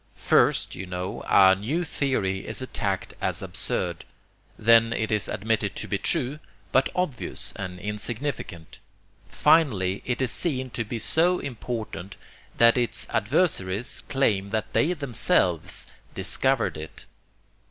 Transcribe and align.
First, 0.15 0.73
you 0.73 0.87
know, 0.87 1.23
a 1.29 1.53
new 1.53 1.83
theory 1.83 2.39
is 2.47 2.59
attacked 2.59 3.13
as 3.21 3.43
absurd; 3.43 4.03
then 4.57 4.93
it 4.93 5.11
is 5.11 5.27
admitted 5.27 5.75
to 5.75 5.87
be 5.87 5.99
true, 5.99 6.39
but 6.71 6.89
obvious 6.95 7.53
and 7.55 7.79
insignificant; 7.79 8.79
finally 9.29 10.01
it 10.03 10.19
is 10.19 10.31
seen 10.31 10.71
to 10.71 10.83
be 10.83 10.97
so 10.97 11.37
important 11.37 12.17
that 12.57 12.79
its 12.79 13.05
adversaries 13.11 14.01
claim 14.09 14.49
that 14.49 14.73
they 14.73 14.93
themselves 14.93 15.91
discovered 16.15 16.77
it. 16.77 17.05